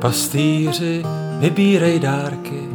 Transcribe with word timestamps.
Pastýři, 0.00 1.02
vybírej 1.38 1.98
dárky, 1.98 2.68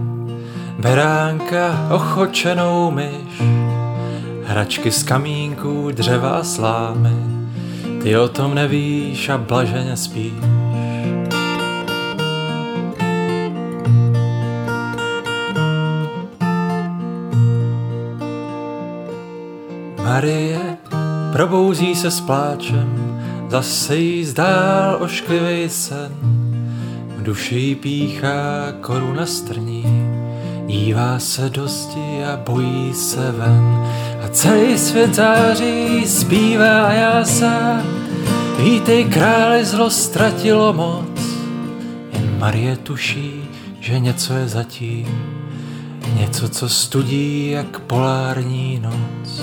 beránka, 0.79 1.87
ochočenou 1.91 2.91
myš, 2.91 3.41
hračky 4.45 4.91
z 4.91 5.03
kamínků, 5.03 5.91
dřeva 5.91 6.29
a 6.29 6.43
slámy, 6.43 7.17
ty 8.03 8.17
o 8.17 8.27
tom 8.27 8.55
nevíš 8.55 9.29
a 9.29 9.37
blaženě 9.37 9.97
spíš. 9.97 10.33
Marie 20.03 20.77
probouzí 21.31 21.95
se 21.95 22.11
s 22.11 22.21
pláčem, 22.21 23.19
zase 23.49 23.95
jí 23.95 24.25
zdál 24.25 24.97
ošklivý 25.01 25.69
sen. 25.69 26.52
Duši 27.23 27.75
píchá 27.75 28.71
koruna 28.81 29.25
strní, 29.25 29.85
dívá 30.65 31.19
se 31.19 31.49
dosti 31.49 32.23
a 32.33 32.37
bojí 32.37 32.93
se 32.93 33.31
ven. 33.31 33.87
A 34.23 34.27
celý 34.31 34.77
svět 34.77 35.13
září, 35.15 36.07
zpívá 36.07 36.87
a 36.87 36.91
jásá, 36.91 37.81
vítej 38.59 39.05
králi, 39.05 39.65
zlo 39.65 39.89
ztratilo 39.89 40.73
moc. 40.73 41.19
Jen 42.13 42.39
Marie 42.39 42.77
tuší, 42.77 43.43
že 43.79 43.99
něco 43.99 44.33
je 44.33 44.47
zatím, 44.47 45.07
něco, 46.19 46.49
co 46.49 46.69
studí 46.69 47.51
jak 47.51 47.79
polární 47.79 48.79
noc. 48.83 49.41